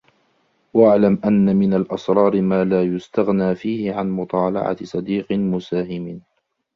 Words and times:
وَاعْلَمْ 0.73 1.19
أَنَّ 1.25 1.55
مِنْ 1.55 1.73
الْأَسْرَارِ 1.73 2.41
مَا 2.41 2.63
لَا 2.63 2.83
يُسْتَغْنَى 2.83 3.55
فِيهِ 3.55 3.93
عَنْ 3.93 4.09
مُطَالَعَةِ 4.09 4.77
صَدِيقٍ 4.83 5.31
مُسَاهِمٍ 5.31 6.21